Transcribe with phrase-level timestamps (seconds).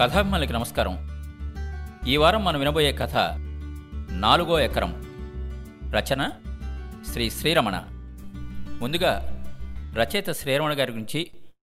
[0.00, 1.08] కథాభిమానులకి నమస్కారం.
[2.06, 3.16] ఈ వారం మనం వినబోయే కథ
[4.10, 5.02] నాలుగో ఎకరం.
[5.92, 6.30] రచన
[7.12, 7.86] శ్రీ శ్రీరమణ.
[8.80, 9.20] ముందుగా
[9.96, 11.32] రచయిత శ్రీరమణ గారి గురించి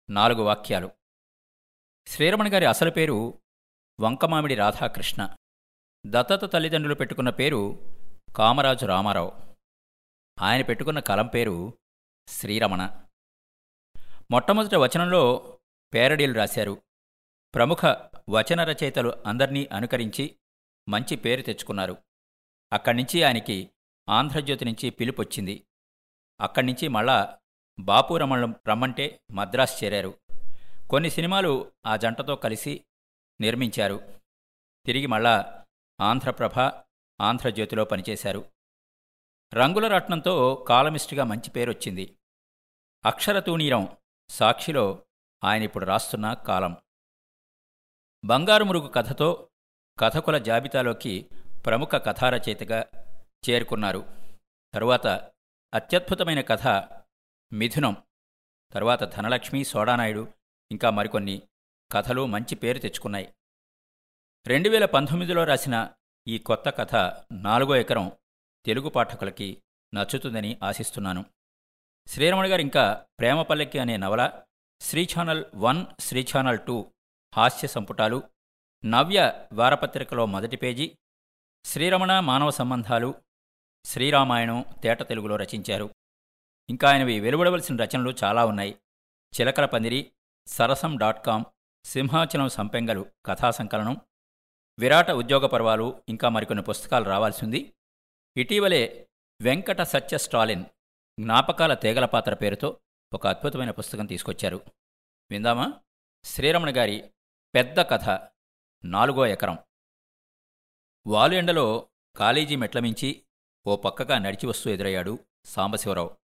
[0.10, 0.92] నాలుగు వాక్యాలు.
[2.08, 3.40] శ్రీరమణ గారి అసలు పేరు
[4.00, 5.36] వంకమామిడి రాధాకృష్ణ.
[6.05, 7.79] దత్తత తల్లిదండ్రులు పెట్టుకున్న పేరు
[8.36, 9.31] కామరాజు రామారావు.
[10.41, 11.73] ఆయన పెట్టుకున్న కలం పేరు
[12.27, 13.02] శ్రీరమణ.
[14.31, 15.57] మొట్టమొదటి వచనంలో
[15.93, 16.81] పేరడీలు రాశారు.
[17.58, 17.86] ప్రముఖ
[18.30, 20.40] వచన రచయితలు అందర్నీ అనుకరించి
[20.90, 21.98] మంచి పేరు తెచ్చుకున్నారు.
[22.73, 23.72] అక్కడి నుంచి ఆయనకి
[24.09, 25.67] ఆంధ్రజ్యోతి నుంచి పిలుపొచ్చింది.
[26.41, 27.40] అక్కడి నుంచి మళ్ళా
[27.80, 30.20] బాపు రమణం రమ్మంటే మద్రాసు చేరారు.
[30.90, 32.86] కొన్ని సినిమాలు ఆ జంటతో కలిసి
[33.41, 34.20] నిర్మించారు.
[34.86, 35.66] తిరిగి మళ్ళా
[36.02, 36.59] ఆంధ్రప్రభ
[37.22, 38.45] ఆంధ్రజ్యోతిలో పనిచేశారు.
[39.53, 42.17] రంగుల రత్నంతో కాలమిస్టుగా మంచి పేరొచ్చింది.
[43.05, 43.98] అక్షరతూనీరం
[44.30, 45.03] సాక్షిలో
[45.44, 46.78] ఆయన ఇప్పుడు రాస్తున్న కాలం.
[48.27, 49.49] బంగారు మురుగు కథతో
[49.99, 51.26] కథకుల జాబితాలోకి
[51.66, 52.86] ప్రముఖ కథారచయితగా
[53.50, 54.06] చేరుకున్నారు.
[54.73, 55.08] తరువాత
[55.73, 56.67] అత్యద్భుతమైన కథ
[57.53, 57.95] మిథునం
[58.72, 60.28] తరువాత ధనలక్ష్మి సోడానాయుడు
[60.72, 61.42] ఇంకా మరికొన్ని
[61.92, 63.33] కథలు మంచి పేరు తెచ్చుకున్నాయి.
[64.48, 65.89] రెండు వేల పంతొమ్మిదిలో రాసిన
[66.28, 66.95] ఈ కొత్త కథ
[67.31, 68.11] నాలుగో ఎకరం
[68.66, 71.25] తెలుగు పాఠకులకి నచ్చుతుందని ఆశిస్తున్నాను.
[72.08, 74.42] శ్రీరమణ గారు ఇంకా ప్రేమపల్లెకి అనే నవల
[74.81, 76.92] Sri channel one Sri channel two
[77.36, 78.23] హాస్య సంపుటాలు
[78.86, 80.97] నవ్య వారపత్రికలో మొదటి పేజీ
[81.66, 83.16] శ్రీరమణ మానవ సంబంధాలు
[83.86, 85.95] శ్రీరామాయణం తేట తెలుగులో రచించారు.
[86.70, 88.80] ఇంకా ఆయనవి వెలువడవలసిన రచనలు చాలా ఉన్నాయి.
[89.39, 90.11] చిలకల పందిరి
[90.48, 91.45] సరసం డాట్ కామ్
[91.86, 93.98] సింహాచలం సంపెంగలు కథా సంకలనం
[94.80, 97.73] విరాట ఉద్యోగ పర్వాలు ఇంకా మరికొన్ని పుస్తకాలు రావాల్సింది.
[98.38, 99.09] ఇటీవలే
[99.42, 100.66] వెంకట సత్య స్టాలిన్
[101.20, 102.80] జ్ఞాపకాల తేగల పాత్ర పేరుతో
[103.14, 104.66] ఒక అద్భుతమైన పుస్తకం తీసుకొచ్చారు.
[105.31, 105.73] విందామా?
[106.23, 107.11] శ్రీరమణ గారి
[107.56, 108.30] పెద్ద కథ
[108.86, 109.58] నాలుగో ఎకరం.
[111.08, 113.26] వాలు ఎండలో కాలేజీ మెట్లమించి
[113.67, 116.17] ఓ పక్కగా నడిచి వస్తూ ఎదురయ్యాడు సాంబశివరావు.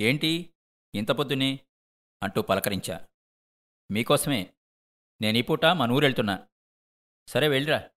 [0.00, 0.54] ఏంటి
[0.94, 1.60] ఇంత పొద్దునే
[2.22, 3.08] అంటూ పలకరించా.
[3.90, 4.54] మీకోసమే.
[5.20, 6.48] నేను ఈ పూట మన ఊరెళ్తున్నా.
[7.28, 7.90] సరే వెళ్ళిరా.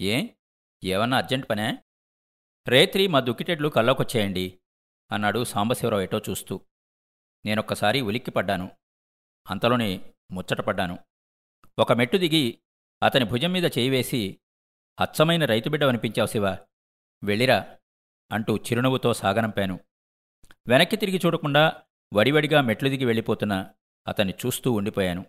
[0.00, 0.28] ఏ?
[0.84, 1.84] ఏమన్నా అర్జెంట్ పనే?
[2.68, 4.60] రేత్రి మా దుక్కిటెడ్లు కల్లోకొచ్చేయండి
[5.12, 6.60] అన్నాడు సాంబశివరావు ఎటో చూస్తూ.
[7.46, 8.76] నేనొక్కసారి ఉలిక్కిపడ్డాను.
[9.50, 10.98] అంతలోనే ముచ్చటపడ్డాను.
[11.78, 12.58] ఒక మెట్టు దిగి
[13.02, 14.40] అతని భుజం మీద చేయివేసి
[15.00, 16.56] అచ్చమైన రైతుబిడ్డవనిపించావు శివ.
[17.24, 17.78] వెళ్ళిరా
[18.32, 19.80] అంటూ చిరునవ్వుతో సాగనంపాను.
[20.68, 21.82] వెనక్కి తిరిగి చూడకుండా
[22.14, 23.70] వడివడిగా మెట్లు దిగి వెళ్ళిపోతున్న
[24.08, 25.24] అతన్ని చూస్తూ ఉండిపోయాను.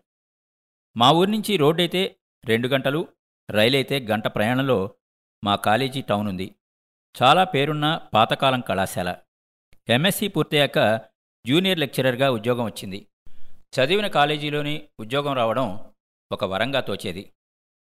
[0.97, 3.07] మా ఊరి నుంచి రోడ్డైతే రెండు గంటలు
[3.49, 4.95] రైలైతే గంట ప్రయాణంలో
[5.43, 6.55] మా కాలేజీ టౌన్ ఉంది
[7.23, 9.15] చాలా పేరున్న పాతకాలం కళాశాల.
[9.89, 11.01] ఎంఎస్సీ పూర్తయ్యాక
[11.47, 13.07] జూనియర్ లెక్చరర్గా ఉద్యోగం వచ్చింది.
[13.79, 15.90] చదివిన కాలేజీలోని ఉద్యోగం రావడం
[16.31, 17.33] ఒక వరంగా తోచేది.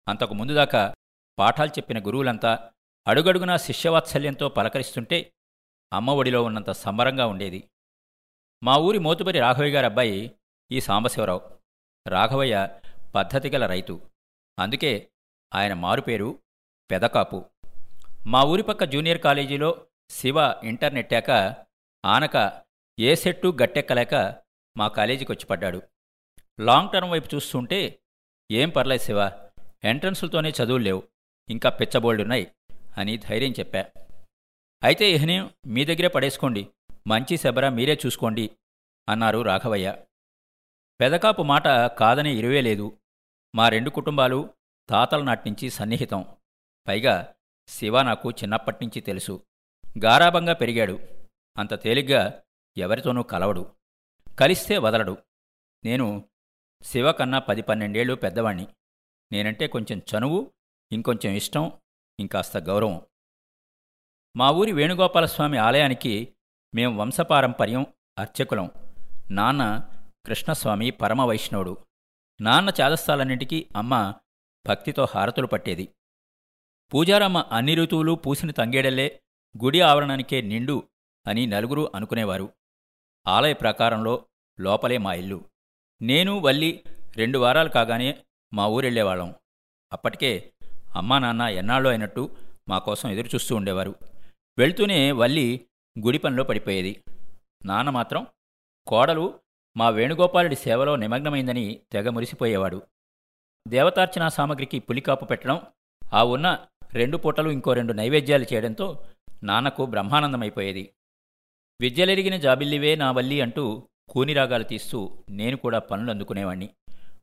[0.09, 0.95] అంతకు ముందుదాకా
[1.39, 2.73] పాఠాలు చెప్పిన గురువులంతా
[3.09, 5.33] అడుగడుగునా శిష్యవాత్సల్యంతో పలకరిస్తుంటే
[5.93, 7.71] అమ్మ ఒడిలో ఉన్నంత సంబరంగా ఉండేది.
[8.65, 10.37] మా ఊరి మోతుబరి రాఘవయ్య గారి అబ్బాయి
[10.73, 11.59] ఈ సాంబశివరావు.
[12.09, 12.81] రాఘవయ్య
[13.15, 14.11] పద్ధతిగల రైతు.
[14.59, 15.11] అందుకే
[15.55, 16.43] ఆయన మారుపేరు
[16.91, 17.51] పెదకాపు.
[18.27, 21.31] మా ఊరి పక్క జూనియర్ కాలేజీలో శివ ఇంటర్ నెట్టాక
[22.05, 22.63] ఆనక
[23.01, 24.43] ఏ సెట్టు గట్టెక్కలేక
[24.77, 25.83] మా కాలేజీకి వచ్చి పడ్డాడు.
[26.61, 28.02] లాంగ్ టర్మ్ వైపు చూస్తుంటే
[28.53, 29.21] ఏం పర్లేదు శివ
[29.85, 31.03] ఎంట్రన్స్లతోనే చదువులు లేవు
[31.49, 32.47] ఇంకా పిచ్చబోల్డున్నాయి
[32.97, 33.83] అని ధైర్యం చెప్పా.
[34.83, 35.37] అయితే ఇహని
[35.67, 36.63] మీ దగ్గరే పడేసుకోండి
[37.07, 38.51] మంచి శబర మీరే చూసుకోండి
[39.09, 39.89] అన్నారు రాఘవయ్య.
[41.01, 41.69] పెదకాపు మాట
[42.01, 42.99] కాదనే ఇరువే లేదు
[43.55, 44.55] మా రెండు కుటుంబాలు
[44.89, 46.23] తాతల నాటినుంచి సన్నిహితం
[46.89, 47.35] పైగా
[47.69, 49.35] శివ నాకు చిన్నప్పటినుంచి తెలుసు
[49.99, 50.97] గారాభంగా పెరిగాడు
[51.57, 52.43] అంత తేలిగ్గా
[52.77, 53.63] ఎవరితోనూ కలవడు
[54.39, 55.15] కలిస్తే వదలడు
[55.85, 56.07] నేను
[56.83, 58.67] శివ కన్నా పది పన్నెండేళ్ళు పెద్దవాణ్ణి.
[59.33, 60.53] నేనంటే కొంచెం చనువు
[60.93, 61.73] ఇంకొంచెం ఇష్టం
[62.21, 63.07] ఇంకాస్త గౌరవం.
[64.37, 66.35] మా ఊరి వేణుగోపాలస్వామి ఆలయానికి
[66.75, 67.87] మేం వంశపారంపర్యం
[68.19, 68.71] అర్చకులం.
[69.31, 69.89] నాన్న
[70.27, 71.87] కృష్ణస్వామి పరమవైష్ణవుడు.
[72.41, 74.15] నాన్న చాదస్తాలన్నింటికీ అమ్మ
[74.67, 75.89] భక్తితో హారతులు పట్టేది.
[76.95, 79.23] పూజారమ్మ అన్ని ఋతువులు పూసిన తంగేడల్లే
[79.65, 80.89] గుడి ఆవరణానికే నిండు
[81.27, 82.55] అని నలుగురు అనుకునేవారు.
[83.27, 84.27] ఆలయ ప్రాకారంలో
[84.61, 85.52] లోపలే మా ఇల్లు.
[86.03, 86.83] నేను వల్లి
[87.17, 88.19] రెండు వారాలు కాగానే
[88.55, 89.35] మా ఊరెళ్ళేవాళ్ళం.
[89.93, 90.53] అప్పటికే
[90.97, 92.37] అమ్మా నాన్న ఎన్నాళ్ళు అయినట్టు
[92.69, 93.95] మా కోసం ఎదురుచూస్తూ ఉండేవారు.
[94.59, 95.67] వెళ్తూనే వల్లి
[95.99, 97.03] గుడి పనిలో పడిపోయేది.
[97.65, 98.27] నాన్న మాత్రం
[98.87, 99.35] కోడలు
[99.77, 102.83] మా వేణుగోపాలుడి సేవలో నిమగ్నమైందని తెగ మురిసిపోయేవాడు.
[103.69, 105.61] దేవతార్చనా సామగ్రికి పులికాపు పెట్టడం
[106.13, 109.05] ఆ ఉన్న రెండు పూటలు ఇంకో రెండు నైవేద్యాలు చేయడంతో
[109.43, 110.91] నాన్నకు బ్రహ్మానందమైపోయేది.
[111.81, 116.71] విద్యలెరిగిన జాబిల్లివే నా వల్లి అంటూ కూనిరాగాలు తీస్తూ నేను కూడా పనులు అందుకునేవాణ్ణి.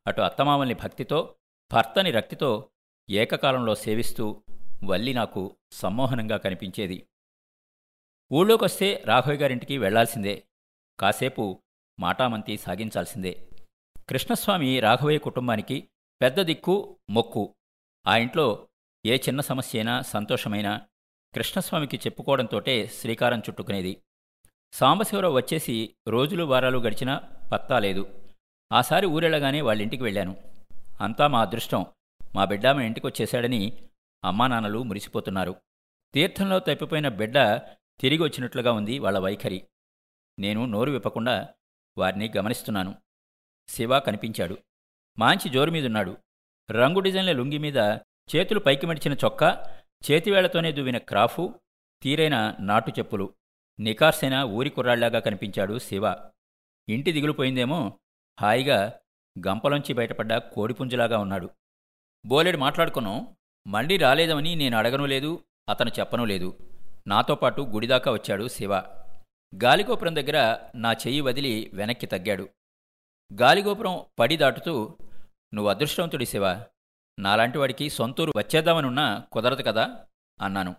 [0.06, 1.34] అటు అత్తమామల్ని భక్తితో
[1.72, 2.70] భర్తని రక్తితో
[3.10, 4.42] ఏకకాలంలో సేవిస్తూ
[4.84, 7.06] వల్లి నాకు సమ్మోహనంగా కనిపించేది.
[8.32, 10.46] ఊళ్ళోకొస్తే రాఘవయ్య గారింటికి వెళ్ళాల్సిందే.
[11.00, 11.62] కాసేపు
[12.00, 13.48] మాటామంతి సాగించాల్సిందే.
[14.08, 15.88] కృష్ణస్వామి రాఘవయ్య కుటుంబానికి
[16.22, 17.56] పెద్ద దిక్కు మొక్కు.
[18.06, 18.68] ఆ ఇంట్లో
[19.06, 20.80] ఏ చిన్న సమస్య అయినా సంతోషమైనా
[21.34, 24.02] కృష్ణస్వామికి చెప్పుకోవడంతోటే శ్రీకారం చుట్టుకునేది.
[24.72, 27.18] సాంబశివరావు వచ్చేసి రోజులు వారాలు గడిచినా
[27.52, 28.22] పత్తా లేదు.
[28.72, 30.36] ఆసారి ఊరెళ్ళగానే వాళ్ళింటికి వెళ్ళాను.
[31.00, 31.86] అంతా మా అదృష్టం.
[32.36, 33.88] మా బిడ్డ మా ఇంటికొచ్చేశాడని
[34.24, 35.56] అమ్మా నాన్నలు మురిసిపోతున్నారు.
[36.14, 37.38] తీర్థంలో తప్పిపోయిన బిడ్డ
[38.00, 39.66] తిరిగి వచ్చినట్లుగా ఉంది వాళ్ళ వైఖరి.
[40.38, 41.48] నేను నోరు విప్పకుండా
[41.98, 42.94] వారిని గమనిస్తున్నాను.
[43.68, 44.58] శివ కనిపించాడు.
[45.18, 46.16] మాంచి జోరు మీదున్నాడు.
[46.70, 47.76] రంగు డిజైన్ల లుంగి మీద
[48.36, 49.76] చేతులు పైకి మడిచిన చొక్కా
[50.10, 51.54] చేతివేళ్ళతోనే దువ్విన క్రాఫు
[52.02, 53.34] తీరైన నాటు చెప్పులు.
[53.80, 56.14] నికార్సైన ఊరి కుర్రాళ్ళాగా కనిపించాడు శివ.
[56.88, 57.98] ఇంటి దిగులుపోయిందేమో
[58.40, 59.00] హాయిగా
[59.46, 61.50] గంపలోంచి బయటపడ్డ కోడిపుంజులాగా ఉన్నాడు.
[62.26, 63.36] బోలెడు మాట్లాడుకున్నాం
[63.66, 66.58] మళ్ళీ రాలేదమని నేను అడగను లేదు అతను చెప్పనూ లేదు.
[67.06, 68.76] నాతో పాటు గుడిదాకా వచ్చాడు శివ.
[69.64, 72.48] గాలిగోపురం దగ్గర నా చెయ్యి వదిలి వెనక్కి తగ్గాడు.
[73.40, 74.98] గాలిగోపురం పడి దాటుతూ
[75.54, 76.64] నువ్వు అదృష్టవంతుడి శివ
[77.18, 80.06] నాలాంటి వాడికి సొంతూరు వచ్చేద్దామనున్నా కుదరదు కదా?
[80.40, 80.76] అన్నాను.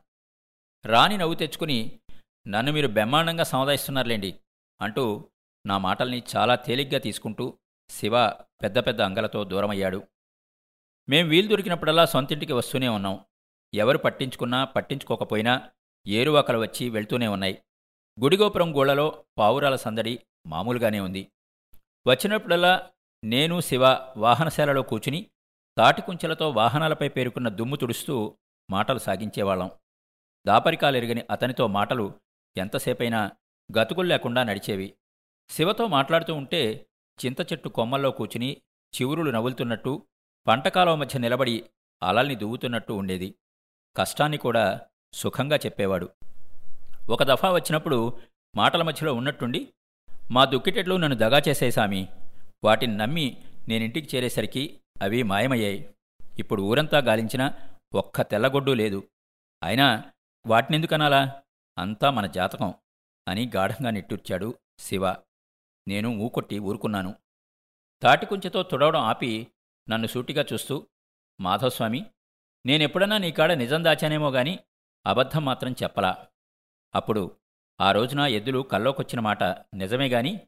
[0.86, 2.00] రాణి నవ్వు తెచ్చుకుని
[2.47, 4.39] నన్ను మీరు బ్రహ్మాండంగా సముదాయిస్తున్నారులేండి
[4.81, 5.29] అంటూ
[5.65, 7.57] నా మాటల్ని చాలా తేలిగ్గా తీసుకుంటూ
[7.89, 10.07] శివ పెద్ద పెద్ద అంగలతో దూరమయ్యాడు.
[11.09, 13.25] మేం వీలు దొరికినప్పుడల్లా సొంతింటికి వస్తూనే ఉన్నాం.
[13.73, 15.69] ఎవరు పట్టించుకున్నా పట్టించుకోకపోయినా
[16.07, 17.63] ఏరువాకలు వచ్చి వెళ్తూనే ఉన్నాయి.
[18.19, 21.31] గుడిగోపురం గోళ్ళలో పావురాల సందడి మామూలుగానే ఉంది.
[22.07, 22.91] వచ్చినప్పుడల్లా
[23.23, 23.85] నేను శివ
[24.17, 25.29] వాహనశాలలో కూర్చుని
[25.77, 28.38] తాటికుంచెలతో వాహనాలపై పేరుకున్న దుమ్ము తుడుస్తూ
[28.69, 29.71] మాటలు సాగించేవాళ్ళం.
[30.47, 32.13] దాపరికాలెరగని అతనితో మాటలు
[32.57, 33.31] ఎంతసేపైనా
[33.80, 34.94] గతుకులు లేకుండా నడిచేవి.
[35.50, 36.86] శివతో మాట్లాడుతూ ఉంటే
[37.25, 38.57] చింత చెట్టు కొమ్మల్లో కూర్చుని
[39.01, 40.07] చివురులు నవ్వులుతున్నట్టు
[40.48, 41.63] పంటకాలం మధ్య నిలబడి
[42.03, 43.36] అలల్ని దువ్వుతున్నట్టు ఉండేది.
[43.98, 44.81] కష్టాన్ని కూడా
[45.13, 46.09] సుఖంగా చెప్పేవాడు.
[47.09, 48.19] ఒక దఫా వచ్చినప్పుడు
[48.56, 49.74] మాటల మధ్యలో ఉన్నట్టుండి
[50.31, 52.07] మా దుక్కిటెట్లు నన్ను దగా చేసేసామి
[52.63, 55.89] వాటిని నమ్మి నేనింటికి చేరేసరికి అవి మాయమయ్యాయి.
[56.39, 57.53] ఇప్పుడు ఊరంతా గాలించినా
[57.94, 59.03] ఒక్క తెల్లగొడ్డు లేదు.
[59.63, 60.03] అయినా
[60.48, 61.40] వాటినెందుకనాలా?
[61.77, 62.73] అంతా మన జాతకం
[63.27, 65.13] అని గాఢంగా నిట్టూర్చాడు శివ.
[65.88, 67.15] నేను ఊకొట్టి ఊరుకున్నాను.
[68.01, 69.47] తాటికుంచెతో తుడవడం ఆపి
[69.89, 70.88] నన్ను సూటిగా చూస్తూ
[71.41, 72.12] మాధవస్వామి
[72.65, 74.59] నేనెప్పుడన్నా నీ కాడ నిజం దాచానేమో గాని
[75.06, 76.27] అబద్ధం మాత్రం చెప్పలా.
[76.95, 77.38] అప్పుడు
[77.81, 79.44] ఆ రోజున ఎద్దులు కల్లోకొచ్చిన మాట
[79.74, 80.47] నిజమే గాని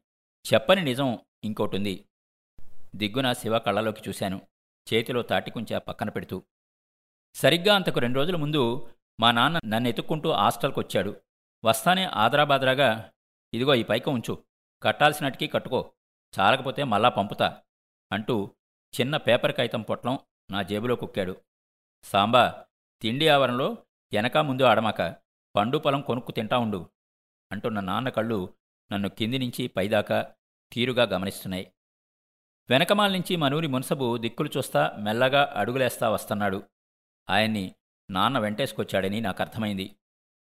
[0.53, 2.05] చెప్పని నిజం ఇంకోటుంది.
[2.95, 4.47] దిగ్గున శివ కళ్ళలోకి చూశాను.
[4.93, 6.43] చేతిలో తాటికుంచా పక్కన పెడుతూ
[7.35, 11.21] సరిగ్గా అంతకు రెండు రోజుల ముందు మా నాన్న నన్ను ఎత్తుక్కుంటూ హాస్టల్కొచ్చాడు.
[11.65, 13.12] వస్తానే ఆదరాబాదరాగా
[13.54, 14.44] ఇదిగో ఈ పైక ఉంచు.
[14.83, 15.94] కట్టాల్సినట్టుకి కట్టుకో.
[16.39, 17.62] చాలకపోతే మళ్ళా పంపుతా
[18.12, 18.56] అంటూ
[19.01, 20.19] చిన్న పేపర్ కాగితం పొట్లం
[20.51, 21.42] నా జేబులో కుక్కాడు.
[22.04, 22.65] సాంబా
[23.01, 23.77] తిండి ఆవరణలో
[24.13, 25.15] వెనక ముందు ఆడమాక
[25.56, 26.89] పండు పొలం కొనుక్కు తింటా ఉండు
[27.51, 28.54] అంటున్న నాన్న కళ్ళు
[28.94, 30.33] నన్ను కింది నుంచి పైదాకా
[30.74, 31.74] తీరుగా గమనిస్తున్నాయి.
[32.69, 36.63] వెనకమాల నుంచి మనూరి మున్సబు దిక్కులు చూస్తా మెల్లగా అడుగులేస్తా వస్తున్నాడు.
[37.30, 37.75] ఆయన్ని
[38.09, 39.95] నాన్న వెంటేసుకొచ్చాడని నాకు అర్థమైంది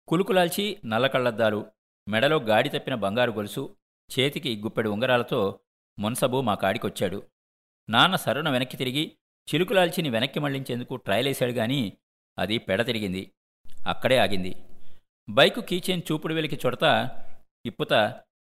[0.07, 1.65] కులుకులాల్చి నల్లకళ్ళద్దాలు
[2.09, 3.75] మెడలో గాడి తప్పిన బంగారు గొలుసు
[4.09, 5.59] చేతికి గుప్పెడు ఉంగరాలతో
[5.99, 7.23] మున్సబు మా కాడికొచ్చాడు.
[7.89, 9.11] నాన్న సరుణ వెనక్కి తిరిగి
[9.47, 11.93] చిలుకులాల్చిని వెనక్కి మళ్ళించేందుకు ట్రయలేశాడు గాని
[12.39, 13.31] అది పెడ తిరిగింది.
[13.87, 14.55] అక్కడే ఆగింది.
[15.29, 17.09] బైకు కీచేన్ చూపుడు వెలికి చొడత
[17.65, 17.93] ఇప్పుత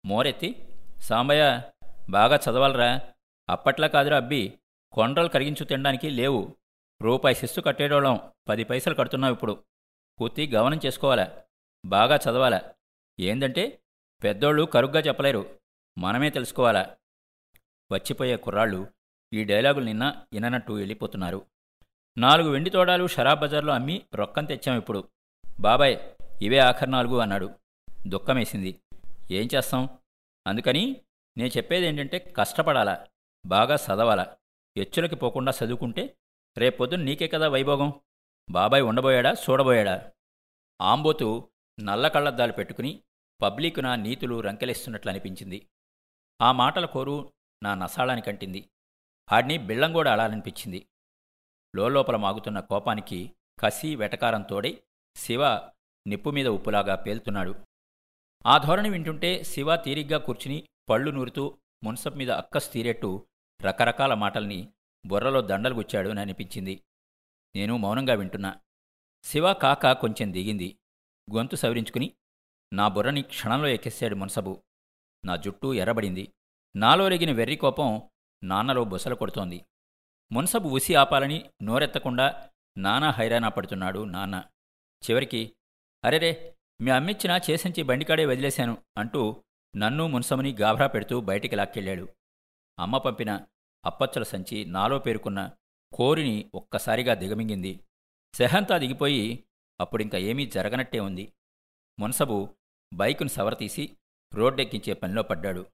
[0.06, 0.68] మోరెత్తి
[1.00, 1.62] సాంబయ్య
[2.10, 3.00] బాగా చదవాలరా
[3.48, 4.54] అప్పట్లా కాదురా అబ్బి
[4.92, 6.56] కొండ్రలు కరిగించు తినడానికి లేవు.
[7.02, 8.20] రూపాయి శిస్తు కట్టేటోళ్ళం.
[8.48, 9.64] పది పైసలు కడుతున్నావు ఇప్పుడు.
[10.20, 11.42] పూర్తి గమనం చేసుకోవాలా?
[11.84, 12.60] బాగా చదవాలా?
[13.20, 13.80] ఏందంటే
[14.22, 15.58] పెద్దోళ్ళు కరుగ్గా చెప్పలేరు.
[15.98, 16.96] మనమే తెలుసుకోవాలా?
[17.92, 18.88] వచ్చిపోయే కుర్రాళ్ళు
[19.32, 21.46] ఈ డైలాగులు నిన్న ఇననట్టు వెళ్ళిపోతున్నారు.
[22.18, 25.08] నాలుగు వెండి తోడాలు షరాబ్ బజార్లో అమ్మి రొక్కం తెచ్చాం ఇప్పుడు.
[25.60, 25.98] బాబాయ్
[26.42, 27.50] ఇవే ఆఖరి నాలుగు అన్నాడు.
[28.06, 28.80] దుఃఖమేసింది.
[29.30, 29.88] ఏం చేస్తాం?
[30.46, 31.00] అందుకని
[31.36, 33.06] నేను చెప్పేది ఏంటంటే కష్టపడాలా?
[33.46, 34.36] బాగా చదవాలా?
[34.76, 36.16] ఎచ్చులకి పోకుండా చదువుకుంటే
[36.58, 38.00] రేపొద్దున నీకే కదా వైభోగం?
[38.50, 39.32] బాబాయ్ ఉండబోయాడా?
[39.32, 40.12] చూడబోయాడా?
[40.80, 43.02] ఆంబోతు నల్ల కళ్ళద్దాలు పెట్టుకుని
[43.42, 45.68] పబ్లికున నీతులు రంకెలేస్తున్నట్లు అనిపించింది.
[46.42, 47.32] ఆ మాటల కోరు
[47.62, 48.70] నా నసాళానికంటింది
[49.32, 50.86] ఆడ్ని ఆడిని బిళ్ళంగోడ అడాలనిపించింది.
[51.76, 54.82] లోపల మాగుతున్న కోపానికి కసి వెటకారం తోడై
[55.16, 55.70] శివ
[56.06, 57.54] నిప్పుమీద ఉప్పులాగా పేలుతున్నాడు.
[58.46, 63.26] ఆ ధోరణి వింటుంటే శివ తీరిగ్గా కూర్చుని పళ్ళు నూరుతూ మున్సబ్ మీద అక్కస్ తీరేట్టు
[63.62, 64.68] రకరకాల మాటల్ని
[65.06, 66.82] బుర్రలో దండలు గుచ్చాడు అని అనిపించింది.
[67.56, 68.60] నేను మౌనంగా వింటున్నా.
[69.24, 70.78] శివ కాక కొంచెం దిగింది.
[71.34, 72.12] గొంతు సవరించుకుని
[72.72, 74.62] నా బుర్రని క్షణంలో ఎక్కేశాడు మునసబు.
[75.24, 76.32] నా జుట్టు ఎర్రబడింది.
[76.76, 78.02] నాలో రెగిన వెర్రి కోపం
[78.44, 79.64] నాన్నలో బుసలు కొడుతోంది.
[80.32, 84.44] మున్సబు ఉసి ఆపాలని నోరెత్తకుండా నానా హైరానా పడుతున్నాడు నాన్న.
[85.10, 85.56] చివరికి
[86.04, 89.44] అరెరే మీ అమ్మిచ్చిన చేసించి బండికాడే వదిలేశాను అంటూ
[89.76, 92.08] నన్ను మున్సముని గాభరా పెడుతూ బయటికి లాక్కెళ్ళాడు.
[92.78, 93.46] అమ్మ పంపిన
[93.86, 95.50] అప్పచ్చల సంచి నాలో పేరుకున్న
[95.92, 97.80] కోరిని ఒక్కసారిగా దిగమింగింది.
[98.34, 99.44] సెహంతా దిగిపోయి
[99.80, 101.32] అప్పుడింక ఏమీ జరగనట్టే ఉంది.
[102.00, 102.54] మున్సబు
[102.94, 103.96] బైకును సవరతీసి
[104.34, 105.66] రోడ్డెక్కించే పనిలో పడ్డాడు.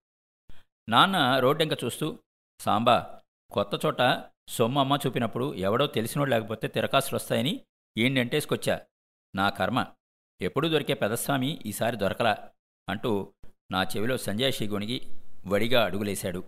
[0.88, 2.19] నాన్న రోడ్డెంక చూస్తూ
[2.61, 7.64] సాంబా కొత్త చోట సొమ్మమ్మ చూపినప్పుడు ఎవడో తెలిసినోడు లేకపోతే తిరకాసులు వస్తాయని
[7.97, 8.81] ఈయన్నంటేసుకొచ్చా
[9.35, 9.87] నా కర్మ.
[10.40, 12.50] ఎప్పుడూ దొరికే పెదస్వామి ఈసారి దొరకలా
[12.88, 13.33] అంటూ
[13.71, 15.00] నా చెవిలో సంజయ్ షిగొణిగి
[15.47, 16.45] వడిగా అడుగులేశాడు.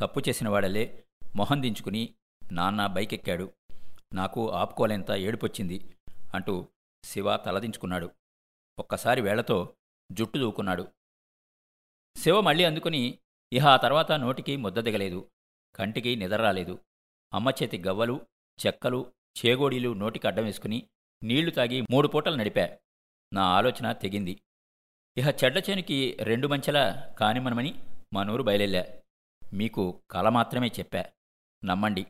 [0.00, 1.04] తప్పు చేసిన వాడలే
[1.36, 2.14] మొహం దించుకుని
[2.52, 3.52] నాన్న బైకెక్కాడు.
[4.14, 5.96] నాకు ఆపుకోలేంత ఏడుపొచ్చింది
[6.34, 6.68] అంటూ
[7.04, 8.10] శివ తలదించుకున్నాడు.
[8.78, 9.74] ఒక్కసారి వేళ్ళతో
[10.12, 10.88] జుట్టు దూకున్నాడు.
[12.16, 13.18] శివ మళ్ళీ అందుకుని
[13.52, 15.30] ఇహ ఆ తర్వాత నోటికి ముద్ద దిగలేదు.
[15.74, 16.78] కంటికి నిద్ర రాలేదు.
[17.34, 18.20] అమ్మ చేతి గవ్వలు
[18.66, 20.88] చెక్కలు చేగోడీలు నోటికి అడ్డం వేసుకుని
[21.22, 22.78] నీళ్ళు తాగి మూడు పూటలు నడిపా.
[23.32, 24.42] నా ఆలోచన తెగింది.
[25.16, 27.74] ఇహ చెడ్డ చేనుకి రెండు మంచెల కానిమనమని
[28.12, 28.84] మా నూరు బయలెళ్ళా
[29.52, 31.04] మీకు కల మాత్రమే చెప్పా.
[31.64, 32.06] నమ్మండి.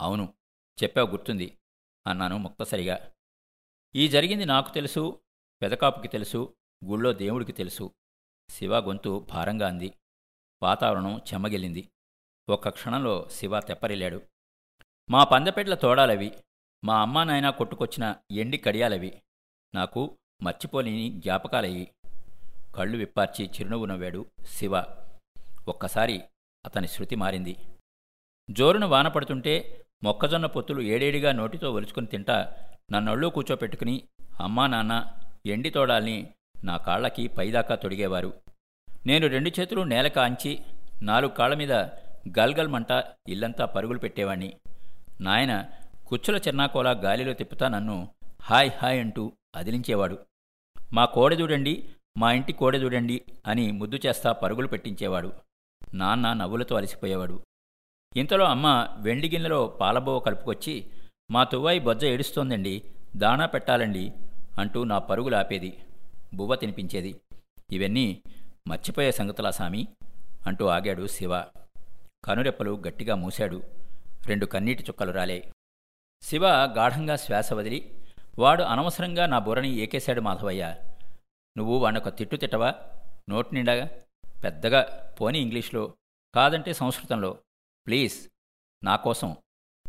[0.00, 0.34] అవును
[0.82, 1.58] చెప్పావు గుర్తుంది
[2.06, 3.12] అన్నాను ముక్తసరిగా.
[3.94, 5.22] ఈ జరిగింది నాకు తెలుసు
[5.62, 7.94] పెదకాపుకి తెలుసు గుళ్ళో దేవుడికి తెలుసు.
[8.50, 9.98] శివ గొంతు భారంగా అంది.
[10.62, 11.92] వాతావరణం చెమ్మగిల్లింది
[12.48, 14.22] ఒక్క క్షణంలో శివ తెప్పరిల్లాడు.
[15.10, 16.44] మా పందపెట్ల తోడాలవి
[16.84, 19.22] మా అమ్మా నాయన కొట్టుకొచ్చిన ఎండి కడియాలవి
[19.74, 21.94] నాకు మర్చిపోలేని జ్ఞాపకాలయ్యి.
[22.76, 24.82] కళ్ళు విప్పార్చి చిరునవ్వు నవ్వాడు శివ.
[25.68, 26.24] ఒక్కసారి
[26.66, 27.56] అతని శృతి మారింది.
[28.50, 29.54] జోరును వాన పడుతుంటే
[30.02, 32.36] మొక్కజొన్న పొత్తులు ఏడేడిగా నోటితో ఒలుచుకుని తింటా
[32.92, 34.02] నన్నళ్ళు కూర్చోపెట్టుకుని
[34.40, 34.94] అమ్మా నాన్న
[35.46, 36.16] ఎండి తోడాల్ని
[36.64, 38.30] నా కాళ్ళకి పైదాకా తొడిగేవారు.
[39.06, 40.52] నేను రెండు చేతులు నేల కాంచి
[41.02, 41.72] నాలుగు కాళ్ళ మీద
[42.38, 42.92] గల్గల్మంట
[43.28, 44.50] ఇల్లంతా పరుగులు పెట్టేవాణ్ణి.
[45.20, 45.70] నాయన
[46.06, 48.08] కుచ్చుల చిన్నాకోలా గాలిలో తిప్పుతా నన్ను
[48.42, 50.18] హాయ్ హాయ్ అంటూ అదిలించేవాడు.
[50.92, 51.74] మా కోడె చూడండి
[52.16, 55.32] మా ఇంటి కోడె చూడండి అని ముద్దు చేస్తా పరుగులు పెట్టించేవాడు.
[55.94, 57.42] నాన్న నవ్వులతో అలసిపోయేవాడు.
[58.16, 60.90] ఇంతలో అమ్మ వెండి గిన్నెలో పాలబోవ కలుపుకొచ్చి
[61.30, 62.82] మా తువ్వాయి బొజ్జ ఏడుస్తోందండి
[63.16, 64.12] దాణా పెట్టాలండి
[64.58, 65.78] అంటూ నా పరుగులు ఆపేది
[66.34, 67.20] బువ్వ తినిపించేది.
[67.70, 68.22] ఇవన్నీ
[68.68, 69.88] మర్చిపోయే సంగతులా సామి
[70.46, 71.42] అంటూ ఆగాడు శివ.
[72.24, 73.62] కనురెప్పలు గట్టిగా మూశాడు.
[74.26, 75.52] రెండు కన్నీటి చుక్కలు రాలే.
[76.22, 77.90] శివ గాఢంగా శ్వాస వదిలి
[78.38, 80.74] వాడు అనవసరంగా నా బుర్రని ఏకేశాడు మాధవయ్య.
[81.58, 82.74] నువ్వు వాణొక తిట్టు తిట్టవా?
[83.28, 83.88] నోటి నిండా
[84.44, 84.80] పెద్దగా
[85.20, 85.94] పోని ఇంగ్లీష్లో
[86.34, 87.38] కాదంటే సంస్కృతంలో.
[87.86, 88.28] ప్లీజ్
[88.84, 89.36] నా కోసం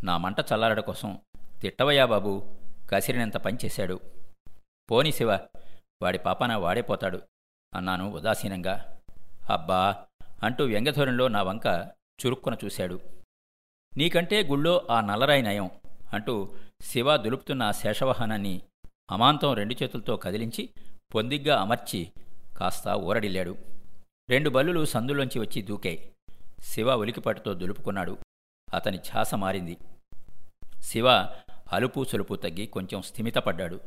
[0.04, 1.20] నా మంట చల్లారడ కోసం
[1.62, 2.58] తిట్టవయ్యా బాబు
[2.90, 4.00] కసిరినంత పనిచేశాడు
[4.92, 5.32] పోని శివ
[6.02, 7.22] వాడి పాపాన వాడేపోతాడు
[7.76, 9.02] అన్నాను ఉదాసీనంగా.
[9.50, 10.06] అబ్బా
[10.44, 11.92] అంటూ వ్యంగ్యధోరణిలో నా వంక
[12.26, 13.02] చురుక్కున చూశాడు.
[13.98, 15.72] నీకంటే గుళ్ళో ఆ నల్లరాయి నయం
[16.14, 18.62] అంటూ శివ దులుపుతున్న శేషవాహనాన్ని
[19.12, 20.70] అమాంతం రెండు చేతులతో కదిలించి
[21.16, 22.12] పొందిగ్గా అమర్చి
[22.58, 23.75] కాస్త ఊరడిల్లాడు.
[24.30, 26.14] రెండు బల్లులు సందులోంచి వచ్చి దూకాయి.
[26.60, 28.18] శివ ఉలికిపాటుతో దులుపుకున్నాడు.
[28.74, 29.78] అతని ఛాస మారింది.
[30.80, 31.08] శివ
[31.72, 33.80] అలుపు సులుపు తగ్గి కొంచెం స్థిమితపడ్డాడు.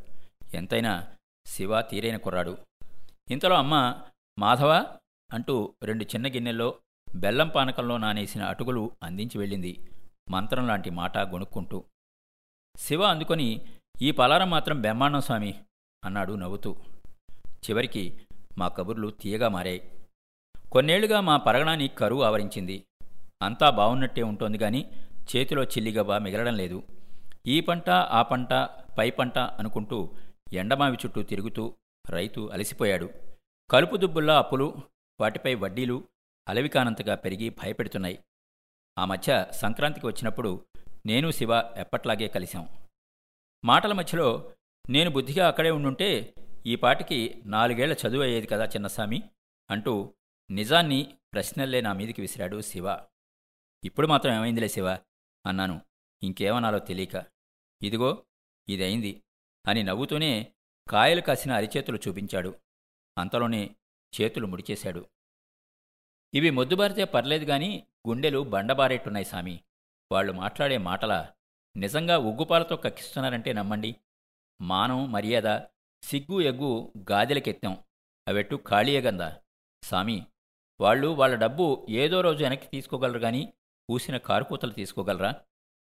[0.54, 1.06] ఎంతైనా
[1.46, 2.58] శివ తీరైన కుర్రాడు.
[3.30, 4.00] ఇంతలో అమ్మ
[4.38, 4.86] మాధవ
[5.32, 6.74] అంటూ రెండు చిన్న గిన్నెల్లో
[7.16, 9.90] బెల్లం పానకంలో నానేసిన అటుకులు అందించి వెళ్ళింది.
[10.30, 11.84] మంత్రం లాంటి మాట గొణుక్కుంటూ
[12.76, 13.66] శివ అందుకొని
[14.02, 15.60] ఈ పలారం మాత్రం బెమ్మాండం స్వామి
[16.04, 16.76] అన్నాడు నవ్వుతూ.
[17.48, 18.26] చివరికి
[18.58, 19.97] మా కబుర్లు తీయగా మారాయి.
[20.72, 22.84] కొన్నేళ్ళుగా మా పరగణాన్ని కరువు ఆవరించింది.
[23.42, 24.90] అంతా బావున్నట్టే ఉంటోంది గాని
[25.36, 26.82] చేతిలో చిల్లిగవ్వ మిగలడం లేదు.
[27.46, 28.52] ఈ పంట ఆ పంట
[28.98, 30.10] పై పంట అనుకుంటూ
[30.52, 31.74] ఎండమావి చుట్టూ తిరుగుతూ
[32.10, 33.10] రైతు అలసిపోయాడు.
[33.70, 34.74] కలుపు దుబ్బుల్లా అప్పులు
[35.20, 36.04] వాటిపై వడ్డీలు
[36.48, 38.18] అలవికానంతగా పెరిగి భయపెడుతున్నాయి.
[38.98, 40.64] ఆ మధ్య సంక్రాంతికి వచ్చినప్పుడు
[41.06, 42.68] నేను శివ ఎప్పట్లాగే కలిశాం.
[43.64, 44.50] మాటల మధ్యలో
[44.90, 46.34] నేను బుద్ధిగా అక్కడే ఉండుంటే
[46.66, 49.22] ఈ పాటికి నాలుగేళ్ళ చదువు అయ్యేది కదా చిన్నస్వామి
[49.70, 50.14] అంటూ
[50.50, 53.06] నిజాన్ని ప్రశ్నల్లే నా మీదికి విసిరాడు శివ.
[53.84, 54.98] ఇప్పుడు మాత్రం ఏమైందిలే శివ?
[55.46, 55.80] అన్నాను.
[56.22, 57.24] ఇంకేమనాలో తెలియక.
[57.82, 58.24] ఇదిగో
[58.68, 59.22] ఇదైంది
[59.66, 60.52] అని నవ్వుతూనే
[60.90, 62.60] కాయలు కాసిన అరిచేతులు చూపించాడు.
[63.18, 63.76] అంతలోనే
[64.20, 65.08] చేతులు ముడిచేశాడు.
[66.34, 69.60] ఇవి మొద్దుబారితే పర్లేదు గాని గుండెలు బండబారేట్టున్నాయి సామి.
[70.12, 71.32] వాళ్ళు మాట్లాడే మాటల
[71.76, 73.96] నిజంగా ఉగ్గుపాలతో కక్కిస్తున్నారంటే నమ్మండి.
[74.60, 75.60] మానం మర్యాద
[76.02, 77.84] సిగ్గు ఎగ్గు గాదెలకెత్తాం
[78.28, 79.42] అవెట్టు ఖాళీయగందా
[79.82, 80.26] సామి
[80.80, 83.52] వాళ్ళు వాళ్ళ డబ్బు ఏదో రోజు వెనక్కి తీసుకోగలరు గాని
[83.90, 85.34] పూసిన కారుకూతలు తీసుకోగలరా?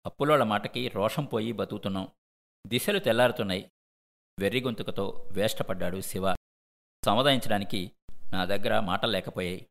[0.07, 2.09] అప్పులోళ్ళ మాటకి రోషం పోయి బతుకుతున్నాం.
[2.67, 3.71] దిశలు తెల్లారుతున్నాయి.
[4.41, 6.35] వెర్రి గొంతుకతో వేష్టపడ్డాడు శివ.
[7.05, 7.93] సముదాయించడానికి
[8.33, 9.67] నా దగ్గర మాటలు లేకపోయాయి.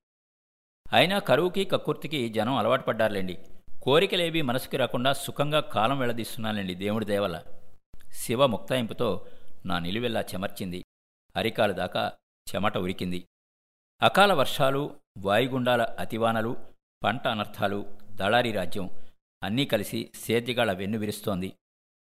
[0.94, 3.46] అయినా కరువుకి కక్కుర్తికి జనం అలవాటు పడ్డారులేండి.
[3.82, 7.44] కోరికలేవి మనసుకి రాకుండా సుఖంగా కాలం వెళ్ళదీస్తున్నానండి దేవుడి దేవల.
[8.12, 9.28] శివ ముక్తాయింపుతో
[9.66, 10.86] నా నిలువెల్లా చెమర్చింది.
[11.36, 12.18] అరికాలు దాకా
[12.56, 13.28] చెమట ఉరికింది.
[14.02, 16.58] అకాల వర్షాలు వాయుగుండాల అతివానలు
[17.04, 18.90] పంట అనర్థాలు దళారీ రాజ్యం
[19.44, 21.56] అన్నీ కలిసి సేద్యగాళ వెన్నువిరుస్తోంది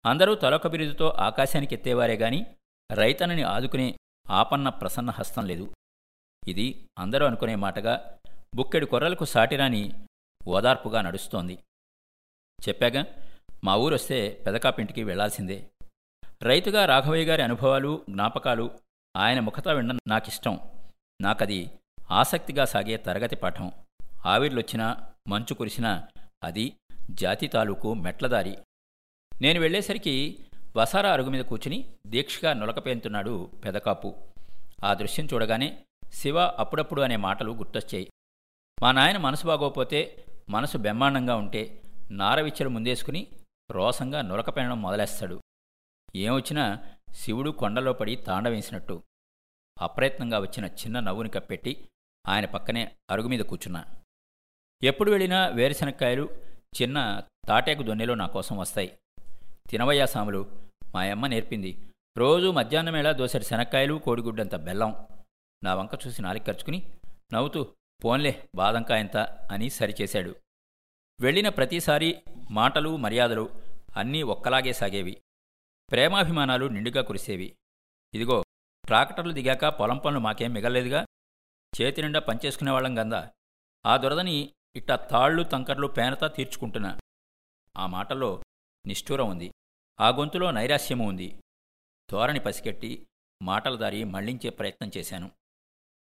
[0.06, 2.46] అందరూ తలొక బిరుదుతో ఆకాశానికి ఎత్తేవారే గాని
[2.92, 3.98] రైతన్నని ఆదుకునే
[4.30, 5.76] ఆపన్న ప్రసన్న హస్తం లేదు.
[6.48, 8.20] ఇది అందరూ అనుకునే మాటగా
[8.56, 9.92] బుక్కెడు కొర్రలకు సాటిరాని
[10.48, 11.64] ఓదార్పుగా నడుస్తోంది.
[12.70, 13.06] చెప్పాగా
[13.64, 15.72] మా ఊరొస్తే పెదకాపింటికి వెళ్ళాల్సిందే.
[16.42, 18.80] రైతుగా రాఘవయ్య గారి అనుభవాలు జ్ఞాపకాలు
[19.18, 20.60] ఆయన ముఖత వినడం నాకిష్టం.
[21.22, 21.72] నాకది
[22.12, 23.72] ఆసక్తిగా సాగే తరగతి పాఠం.
[24.26, 26.08] ఆవిర్లొచ్చినా మంచు కురిసినా
[26.44, 26.76] అది
[27.12, 28.58] జాతి తాలూకు మెట్లదారి
[29.42, 30.46] నేను వెళ్ళేసరికి
[30.78, 34.16] వసారా అరుగు మీద కూర్చుని దీక్షగా నులకపేంతున్నాడు పెదకాపు.
[34.86, 38.10] ఆ దృశ్యం చూడగానే శివ అప్పుడప్పుడు అనే మాటలు గుర్తొచ్చాయి.
[38.82, 43.28] మా నాయన మనసు బాగోపోతే మనసు బెమ్మాండంగా ఉంటే నారవిచ్చలు ముందేసుకుని
[43.72, 45.42] రోసంగా నులకపెనడం మొదలేస్తాడు.
[46.16, 46.80] ఏమొచ్చినా
[47.14, 49.04] శివుడు కొండలో పడి తాండవేసినట్టు.
[49.82, 51.88] అప్రయత్నంగా వచ్చిన చిన్న నవ్వుని కప్పెట్టి
[52.28, 53.86] ఆయన పక్కనే అరుగు మీద కూర్చున్నా.
[54.84, 56.30] ఎప్పుడు వెళ్ళినా వేరుశనక్కాయలు
[56.82, 59.00] చిన్న తాటేకు దొన్నెలో నా కోసం వస్తాయి.
[59.70, 61.90] తినవయ్యా సాములు మా అమ్మ నేర్పింది.
[62.18, 65.08] రోజు మధ్యాహ్నమేళ దోసరి శనక్కాయలు కోడిగుడ్డంత బెల్లం.
[65.64, 66.92] నా వంక చూసి నాలిక ఖర్చుకుని
[67.34, 67.68] నవ్వుతూ
[68.06, 69.18] పోన్లే బాదంకాయంత
[69.52, 70.36] అని సరిచేశాడు.
[71.22, 73.50] వెళ్ళిన ప్రతిసారి మాటలు మర్యాదలు
[73.98, 75.22] అన్నీ ఒక్కలాగే సాగేవి.
[75.92, 77.56] ప్రేమాభిమానాలు నిండుగా కురిసేవి.
[78.14, 78.44] ఇదిగో
[78.86, 81.06] ట్రాక్టర్లు దిగాక పొలం పనులు మాకేం మిగలలేదుగా?
[81.82, 83.32] చేతి నిండా పనిచేసుకునేవాళ్ళం గందా.
[83.86, 87.00] ఆ దురదని ఇట్టా తాళ్ళు తంకర్లు పేనతా తీర్చుకుంటున్నా.
[87.78, 88.44] ఆ మాటలో
[88.86, 89.54] నిష్ఠూరం ఉంది.
[90.00, 91.40] ఆ గొంతులో నైరాస్యము ఉంది.
[92.12, 93.08] ధోరణి పసికెట్టి
[93.42, 95.32] మాటల దారి మళ్ళించే ప్రయత్నం చేశాను.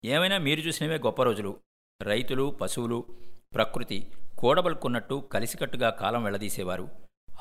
[0.06, 1.62] ఏమైనా మీరు చూసినవే గొప్ప రోజులు.
[2.02, 3.06] రైతులు పశువులు
[3.54, 6.90] ప్రకృతి కూడబలుకున్నట్టు కలిసికట్టుగా కాలం వెళ్ళదీసేవారు.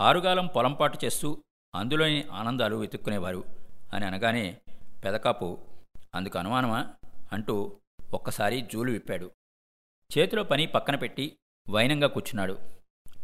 [0.00, 3.44] ఆరుగాలం పొలంపాటు చేస్తూ అందులోని ఆనందాలు వెతుక్కునేవారు.
[3.92, 4.60] అని అనగానే
[5.04, 5.66] పెదకాపు
[6.14, 6.94] అందుకు అనుమానమా?
[7.32, 7.80] అంటూ
[8.14, 9.30] ఒక్కసారి జూలు విప్పాడు.
[10.18, 11.38] చేతిలో పని పక్కన పెట్టి
[11.70, 12.58] వైనంగా కూర్చున్నాడు.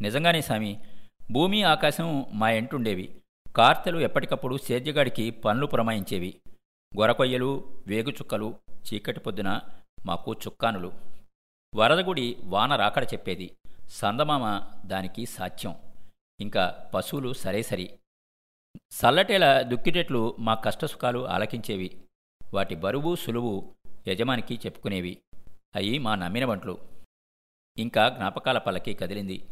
[0.01, 0.85] నిజంగానే సామి
[1.31, 3.23] భూమి ఆకాశం మా ఎంటుండేవి.
[3.57, 6.41] కార్తెలు ఎప్పటికప్పుడు సేద్యగాడికి పనులు పురమాయించేవి.
[7.01, 9.61] గొరకొయ్యలు వేగుచుక్కలు చీకటి పొద్దున
[10.07, 10.93] మాకు చుక్కానులు.
[11.75, 13.57] వరదగుడి వాన రాకడ చెప్పేది.
[13.89, 15.77] సందమామ దానికి సాధ్యం.
[16.41, 17.99] ఇంకా పశువులు సరేసరి
[18.91, 22.05] సల్లటేల దుక్కిటెట్లు మా కష్టసుఖాలు ఆలకించేవి.
[22.55, 23.76] వాటి బరువు సులువు
[24.09, 25.23] యజమానికి చెప్పుకునేవి.
[25.77, 26.79] అయి మా నమ్మిన వంట్లు
[27.79, 29.47] ఇంకా జ్ఞాపకాల పల్లకి కదిలింది.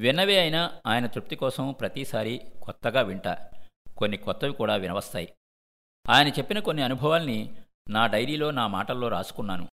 [0.00, 3.50] విన్నవే అయినా ఆయన తృప్తి కోసం ప్రతిసారి కొత్తగా వింటా.
[3.96, 5.32] కొన్ని కొత్తవి కూడా వినవస్తాయి.
[6.10, 7.56] ఆయన చెప్పిన కొన్ని అనుభవాల్ని
[7.90, 9.68] నా డైరీలో నా మాటల్లో రాసుకున్నాను.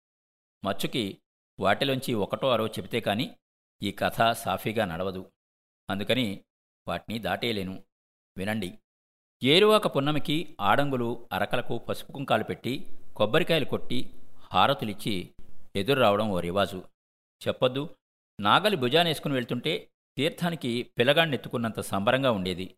[0.64, 1.18] మచ్చుకి
[1.60, 3.36] వాటిలోంచి ఒకటో అరో చెబితే కాని
[3.82, 5.32] ఈ కథ సాఫీగా నడవదు.
[5.90, 6.40] అందుకని
[6.88, 7.82] వాటిని దాటేయలేను.
[8.38, 8.78] వినండి.
[9.42, 14.10] ఏరువాక పున్నమికి ఆడంగులు అరకలకు పసుపు కుంకాలు పెట్టి కొబ్బరికాయలు కొట్టి
[14.52, 15.34] హారతులిచ్చి
[15.76, 16.84] ఎదురు రావడం ఓ రివాజు.
[17.48, 17.96] చెప్పొద్దు
[18.40, 22.76] నాగలి భుజానేసుకుని వెళ్తుంటే తీర్థానికి పిల్లగాణ్ణెత్తుకున్నంత సంబరంగా ఉండేది.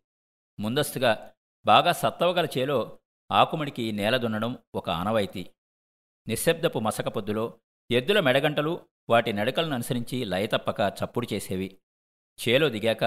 [0.59, 1.33] ముందస్తుగా
[1.65, 2.99] బాగా సత్తవగల చేలో
[3.31, 5.49] ఆకుమడికి నేల దున్నడం ఒక ఆనవాయితీ.
[6.27, 7.59] నిశ్శబ్దపు మసక పొద్దులో
[7.91, 11.77] ఎద్దుల మెడగంటలు వాటి నడకలను అనుసరించి లయతప్పక చప్పుడు చేసేవి.
[12.39, 13.03] చేలో దిగాక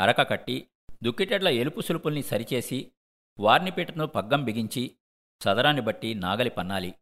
[0.00, 0.68] అరక కట్టి
[1.02, 2.92] దుక్కిటెడ్ల ఎలుపు సులుపుల్ని సరిచేసి
[3.38, 4.96] వార్నిపీటను పగ్గం బిగించి
[5.40, 6.94] చదరాన్ని బట్టి నాగలి పన్నాలి.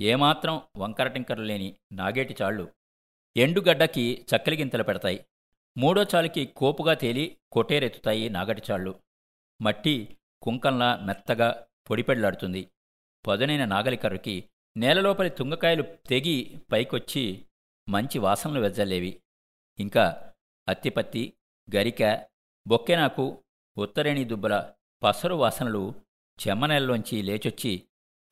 [0.00, 2.72] ఏమాత్రం వంకరటింకరు లేని నాగేటి చాళ్ళు
[3.36, 5.26] ఎండుగడ్డకి చక్కలిగింతలు పెడతాయి.
[5.78, 9.00] మూడో చాలుకి కోపుగా తేలి కొటేరెత్తుతాయి నాగటిచాళ్ళు
[9.62, 12.70] మట్టి కుంకంలా మెత్తగా పొడిపెళ్ళాడుతుంది
[13.26, 17.46] పదునైన నాగలికర్రుకి నేలలోపలి తుంగకాయలు తెగి పైకొచ్చి
[17.88, 19.22] మంచి వాసనలు వెజ్జలేవి.
[19.80, 20.32] ఇంకా
[20.68, 21.32] అత్తిపత్తి
[21.76, 22.26] గరిక
[22.66, 23.44] బొక్కెనాకు
[23.78, 25.94] ఉత్తరేణి దుబ్బల పసరు వాసనలు
[26.46, 27.82] చెమ్మనెల్లోంచి లేచొచ్చి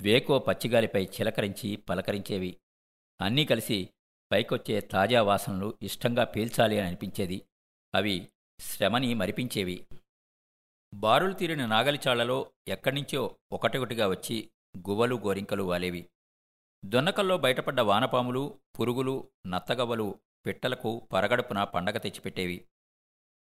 [0.03, 2.57] వేకో పచ్చిగాలిపై చిలకరించి పలకరించేవి.
[3.21, 3.89] అన్నీ కలిసి
[4.33, 7.43] పైకొచ్చే తాజా వాసనలు ఇష్టంగా పీల్చాలి అని అనిపించేది.
[7.95, 8.29] అవి
[8.61, 9.87] శ్రమని మరిపించేవి.
[10.95, 16.09] బారులు తీరిన నాగలిచాళ్ళలో ఎక్కడ్నుంచో ఒకటొకటిగా వచ్చి గువ్వలు గోరింకలు వాలేవి.
[16.85, 22.65] దొన్నకల్లో బయటపడ్డ వానపాములు పురుగులు నత్తగవ్వలు పిట్టలకు పరగడుపున పండగ తెచ్చిపెట్టేవి.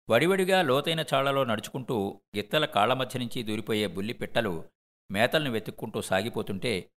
[0.09, 4.80] వడివడిగా లోతైన చాళ్ళలో నడుచుకుంటూ గిత్తల కాళ్ళ మధ్య నుంచి దూరిపోయే బుల్లి పిట్టలు
[5.11, 6.91] మేతల్ని వెతుక్కుంటూ సాగిపోతుంటే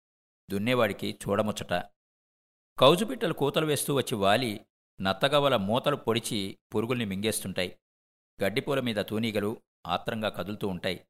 [0.50, 1.72] దున్నేవాడికి చూడముచ్చట.
[2.78, 4.66] కౌజుపిట్టలు కూతలు వేస్తూ వచ్చి వాలి
[5.00, 7.78] నత్తగవల మూతలు పొడిచి పురుగుల్ని మింగేస్తుంటాయి.
[8.44, 11.06] గడ్డిపూల మీద తూనీగలు ఆత్రంగా కదులుతూ ఉంటాయి.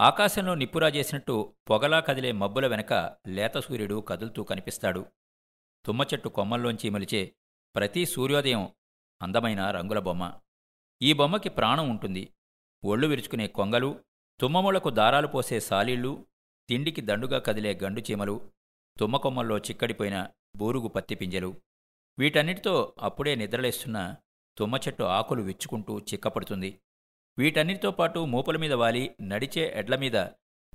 [0.00, 5.06] ఆకాశంలో నిప్పురా చేసినట్టు పొగలా కదిలే మబ్బుల వెనక లేత సూర్యుడు కదులుతూ కనిపిస్తాడు.
[5.86, 7.34] తుమ్మచెట్టు కొమ్మల్లోంచి మలిచే
[7.74, 8.72] ప్రతి సూర్యోదయం
[9.22, 10.40] అందమైన రంగుల బొమ్మ.
[11.02, 12.34] ఈ బొమ్మకి ప్రాణం ఉంటుంది.
[12.84, 14.04] ఒళ్ళు విరుచుకునే కొంగలు
[14.40, 16.26] తుమ్మములకు దారాలు పోసే సాలీళ్ళు
[16.68, 18.50] తిండికి దండుగా కదిలే గండు చీమలు
[18.98, 21.60] తుమ్మకొమ్మల్లో చిక్కడిపోయిన బూరుగు పత్తి పింజలు.
[22.18, 24.16] వీటన్నిటితో అప్పుడే నిద్రలేస్తున్న
[24.58, 26.80] తుమ్మ చెట్టు ఆకులు విచ్చుకుంటూ చిక్కపడుతుంది.
[27.38, 30.16] వీటన్నిటితో పాటు మూపల మీద వాలి నడిచే ఎడ్ల మీద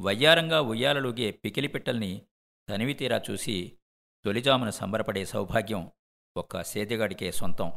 [0.02, 2.22] వయ్యారంగా ఉయ్యాలలుగే పికిలిపిట్టల్ని
[2.70, 3.78] తనివితీరా చూసి
[4.26, 5.92] తొలిజామున సంబరపడే సౌభాగ్యం
[6.38, 7.74] ఒక్క సేదెగాడికే సొంతం.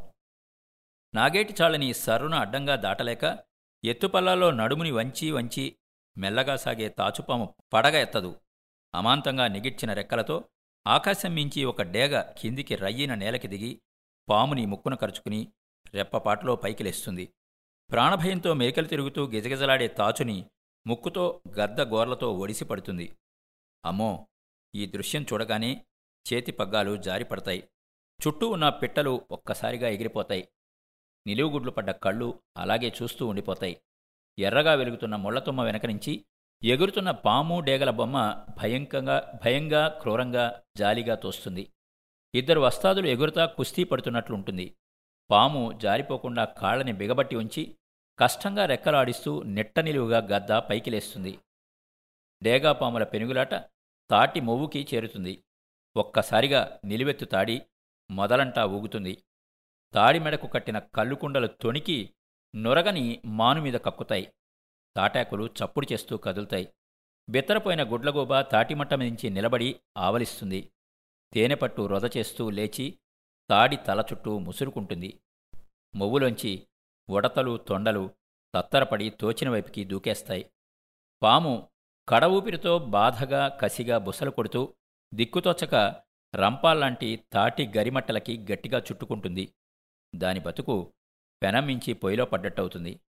[1.14, 3.24] నాగేటి చాళ్ళని సర్రున అడ్డంగా దాటలేక
[3.84, 5.78] ఎత్తుపల్లాల్లో నడుముని వంచి వంచి
[6.18, 8.40] మెల్లగా సాగే తాచుపాము పడగ ఎత్తదు.
[8.94, 10.48] అమాంతంగా నిగిడ్చిన రెక్కలతో
[10.86, 13.80] ఆకాశం మించి ఒక డేగ కిందికి రయ్యిన నేలకి దిగి
[14.28, 15.52] పాముని ముక్కున కరుచుకుని
[15.94, 17.32] రెప్పపాటలో పైకి లేస్తుంది
[17.90, 20.46] ప్రాణభయంతో మేకలు తిరుగుతూ గిజగిజలాడే తాచుని
[20.86, 23.16] ముక్కుతో గద్ద గోర్లతో ఒడిసి పడుతుంది.
[23.84, 24.28] అమ్మో!
[24.74, 25.84] ఈ దృశ్యం చూడగానే
[26.26, 27.68] చేతి పగ్గాలు జారిపడతాయి.
[28.20, 30.48] చుట్టూ ఉన్న పిట్టలు ఒక్కసారిగా ఎగిరిపోతాయి.
[31.28, 33.74] నిలువుగుడ్లు పడ్డ కళ్ళు అలాగే చూస్తూ ఉండిపోతాయి.
[34.38, 36.24] ఎర్రగా వెలుగుతున్న ముళ్ళతుమ్మ వెనక నుంచి
[36.64, 41.64] ఎగురుతున్న పాము డేగల బొమ్మ భయంకంగా భయంగా క్రూరంగా జాలిగా తోస్తుంది.
[42.34, 44.76] ఇద్దరు వస్తాదులు ఎగురుతా కుస్తీ పడుతున్నట్లుంటుంది.
[45.30, 47.76] పాము జారిపోకుండా కాళ్ళని బిగబట్టి ఉంచి
[48.18, 51.38] కష్టంగా రెక్కలాడిస్తూ నెట్ట నిలువుగా గద్ద పైకి లేస్తుంది.
[52.42, 53.54] డేగా పాముల పెనుగులాట
[54.10, 55.44] తాటి మొవ్వుకి చేరుతుంది.
[55.96, 57.56] ఒక్కసారిగా నిలువెత్తు తాడి
[58.10, 59.14] మొదలంటా ఊగుతుంది.
[59.94, 62.14] తాడిమెడకు కట్టిన కళ్ళుకుండలు తొణికి
[62.56, 64.32] నొరగని మానుమీద కక్కుతాయి.
[64.96, 66.72] తాటాకులు చప్పుడు చేస్తూ కదులుతాయి.
[67.30, 70.72] బెత్తరపోయిన గుడ్లగూబ తాటిమట్ట మించి నిలబడి ఆవలిస్తుంది.
[71.32, 72.98] తేనెపట్టు రొద చేస్తూ లేచి
[73.50, 75.20] తాడి తల చుట్టూ ముసురుకుంటుంది.
[75.94, 76.66] మొవ్వులోంచి
[77.10, 78.10] ఉడతలు తొండలు
[78.54, 80.50] తత్తరపడి తోచిన వైపుకి దూకేస్తాయి.
[81.22, 81.68] పాము
[82.08, 84.74] కడ ఊపిరితో బాధగా కసిగా బుసలు కొడుతూ
[85.14, 85.74] దిక్కుతోచక
[86.36, 89.54] రంపాల్లాంటి తాటి గరిమట్టలకి గట్టిగా చుట్టుకుంటుంది.
[90.14, 90.92] దాని బతుకు
[91.42, 93.00] పెనమించి పొయ్యిలో పడ్డట్టవుతుంది.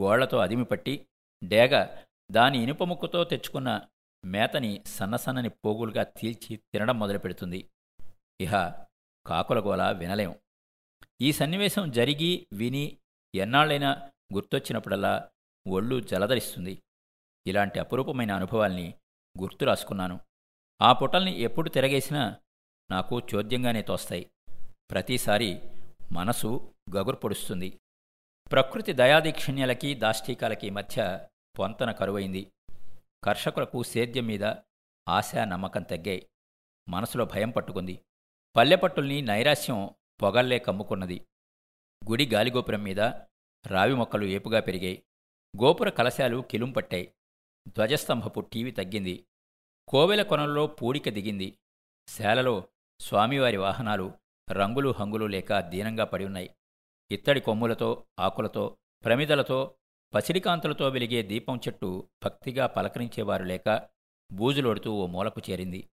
[0.00, 1.06] గోళ్ళతో అదిమిపట్టి
[1.44, 1.96] డేగ
[2.30, 3.88] దాని ఇనుప ముక్కుతో తెచ్చుకున్న
[4.24, 7.70] మేతని సన్నసన్నని పోగులుగా తీల్చి తినడం మొదలుపెడుతుంది
[8.40, 8.52] ఇహ
[9.26, 10.34] కాకులగోల వినలేం.
[11.20, 12.98] ఈ సన్నివేశం జరిగి విని
[13.34, 15.30] ఎన్నాళ్ళైనా గుర్తొచ్చినప్పుడల్లా
[15.68, 16.82] ఒళ్ళు జలధరిస్తుంది
[17.46, 18.94] ఇలాంటి అపురూపమైన అనుభవాల్ని
[19.38, 20.20] గుర్తు రాసుకున్నాను.
[20.82, 22.40] ఆ పుటల్ని ఎప్పుడు తిరగేసినా
[22.90, 24.30] నాకు చోద్యంగానే తోస్తాయి.
[24.90, 25.73] ప్రతిసారి
[26.12, 27.80] మనసు గగుర్పొడుస్తుంది.
[28.52, 32.52] ప్రకృతి దయాదీక్షిణ్యలకి దాష్టీకాలకి మధ్య పొంతన కరువైంది.
[33.24, 34.44] కర్షకులకు సేద్యం మీద
[35.08, 36.28] ఆశా నమ్మకం తగ్గాయి.
[36.88, 38.00] మనసులో భయం పట్టుకుంది.
[38.56, 39.90] పల్లెపట్టుల్ని నైరాశ్యం
[40.22, 41.26] పొగల్లే కమ్ముకున్నది.
[42.10, 43.00] గుడి గాలిగోపురం మీద
[43.66, 45.02] రావి మొక్కలు ఏపుగా పెరిగాయి.
[45.62, 47.14] గోపుర కలశాలు కిలుంపట్టాయి
[47.68, 49.26] ధ్వజస్తంభపు టీవీ తగ్గింది.
[49.88, 51.58] కోవెల కొనల్లో పూడిక దిగింది.
[52.08, 52.68] శాలలో
[53.00, 54.12] స్వామివారి వాహనాలు
[54.52, 56.50] రంగులు హంగులు లేక దీనంగా పడి ఉన్నాయి.
[57.10, 59.74] ఇత్తడి కొమ్ములతో ఆకులతో ప్రమిదలతో
[60.14, 63.88] పసిడికాంతులతో వెలిగే దీపం చెట్టు భక్తిగా పలకరించేవారు లేక
[64.32, 65.88] బూజులోడుతూ ఓ మూలకు చేరింది.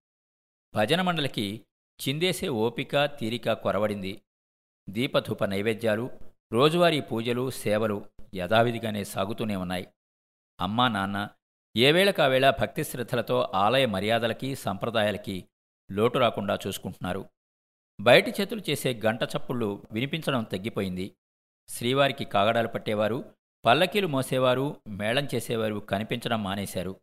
[0.75, 1.65] భజన మండలికి
[1.99, 4.21] చిందేసే ఓపిక తీరిక కొరవడింది.
[4.89, 6.11] దీపధూప నైవేద్యాలు
[6.53, 9.87] రోజువారీ పూజలు సేవలు యథావిధిగానే సాగుతూనే ఉన్నాయి.
[10.59, 11.29] అమ్మా నాన్న
[11.77, 15.47] ఏవేళకావేళ భక్తి శ్రద్ధలతో ఆలయ మర్యాదలకి సంప్రదాయాలకి
[15.91, 17.25] లోటు రాకుండా చూసుకుంటున్నారు.
[18.01, 21.15] బయటి చేతులు చేసే గంట చప్పుళ్ళు వినిపించడం తగ్గిపోయింది.
[21.69, 23.35] శ్రీవారికి కాగడాలు పట్టేవారు
[23.65, 27.01] పల్లకీలు మోసేవారు మేళం చేసేవారు కనిపించడం మానేశారు.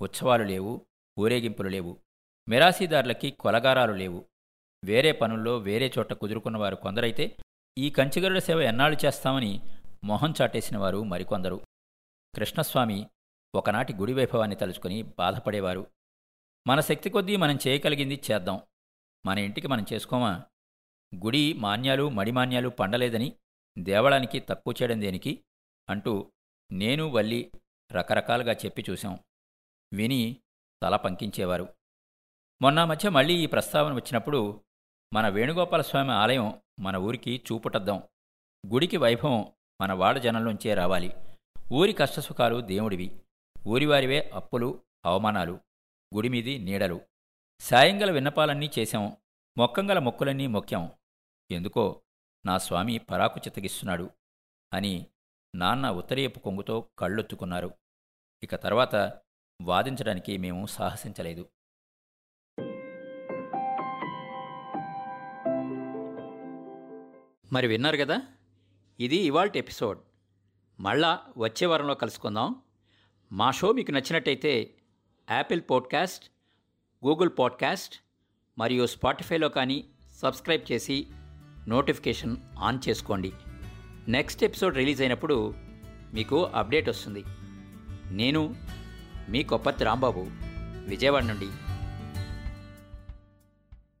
[0.00, 0.86] ఉత్సవాలు లేవు
[1.18, 1.98] ఊరేగింపులు లేవు.
[2.48, 4.24] మిరాసీదారులకి కొలగారాలు లేవు.
[4.84, 7.36] వేరే పనుల్లో వేరే చోట కుదురుకున్నవారు కొందరైతే
[7.78, 9.60] ఈ కంచిగరుడ సేవ ఎన్నాళ్ళు చేస్తామని
[10.04, 11.60] మొహం చాటేసినవారు మరికొందరు.
[12.34, 13.06] కృష్ణస్వామి
[13.54, 15.86] ఒకనాటి గుడి వైభవాన్ని తలుచుకుని బాధపడేవారు.
[16.66, 18.60] మన శక్తి కొద్దీ మనం చేయగలిగింది చేద్దాం.
[19.26, 20.44] మన ఇంటికి మనం చేసుకోమా?
[21.24, 23.36] గుడి మాన్యాలు మడిమాన్యాలు పండలేదని
[23.78, 25.44] దేవళానికి తక్కువ చేయడం దేనికి?
[25.88, 26.32] అంటూ
[26.72, 27.52] నేను వల్లి
[27.92, 29.18] రకరకాలుగా చెప్పి చూశాం.
[29.94, 30.36] విని
[30.82, 31.76] తల పంకించేవారు.
[32.62, 34.64] మొన్న మధ్య మళ్ళీ ఈ ప్రస్తావన వచ్చినప్పుడు
[35.14, 38.02] మన వేణుగోపాలస్వామి ఆలయం మన ఊరికి చూపుటద్దాం.
[38.66, 41.14] గుడికి వైభవం మన వాడ జనంలోంచే రావాలి.
[41.72, 43.22] ఊరి కష్టసుఖాలు దేవుడివి.
[43.66, 45.60] ఊరివారివే అప్పులు అవమానాలు.
[46.14, 47.09] గుడిమీది నీడలు.
[47.60, 49.16] సాయంగల విన్నపాలన్నీ చేశాం.
[49.58, 50.92] మొక్కంగల మొక్కులన్నీ మొక్కాం.
[51.50, 52.02] ఎందుకో
[52.46, 54.10] నా స్వామి పరాకు చిత్తగిస్తున్నాడు
[54.72, 55.06] అని
[55.54, 57.70] నాన్న ఉత్తరీయపు కొంగుతో కళ్ళొత్తుకున్నారు.
[58.42, 59.20] ఇక తర్వాత
[59.62, 61.50] వాదించడానికి మేము సాహసించలేదు.
[67.52, 68.22] మరి విన్నారు కదా?
[69.00, 70.00] ఇది ఇవాల్టి ఎపిసోడ్.
[70.80, 72.62] మళ్ళా వచ్చే వారంలో కలుసుకుందాం.
[73.32, 74.74] మా షో మీకు నచ్చినట్టయితే
[75.30, 76.30] యాపిల్ పాడ్కాస్ట్
[77.06, 77.94] గూగుల్ పాడ్కాస్ట్
[78.58, 79.84] మరియు స్పాటిఫైలో కానీ
[80.22, 81.06] సబ్స్క్రైబ్ చేసి
[81.68, 83.32] నోటిఫికేషన్ ఆన్ చేసుకోండి.
[84.08, 85.54] నెక్స్ట్ ఎపిసోడ్ రిలీజ్ అయినప్పుడు
[86.14, 87.24] మీకు అప్డేట్ వస్తుంది.
[88.10, 88.54] నేను
[89.28, 90.26] మీ కొప్పతి రాంబాబు
[90.88, 91.46] విజయవాడ నుండి